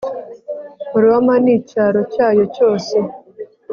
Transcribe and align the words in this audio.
roma 1.03 1.33
n'icyaro 1.43 1.99
cyayo 2.13 2.43
cyose 2.55 2.95